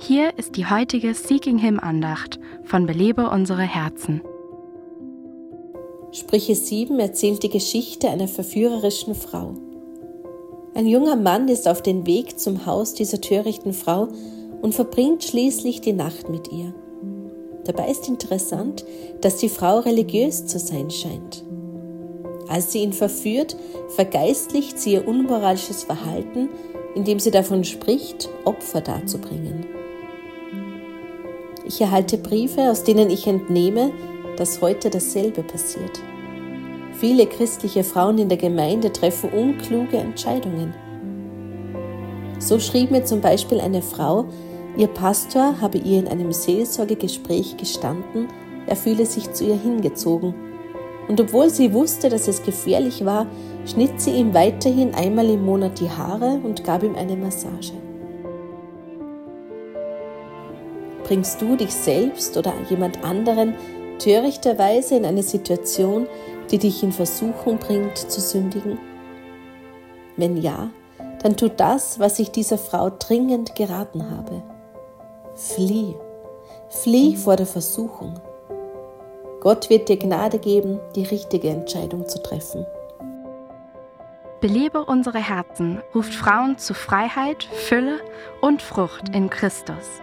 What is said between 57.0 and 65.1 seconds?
Massage. Bringst du dich selbst oder jemand anderen törichterweise in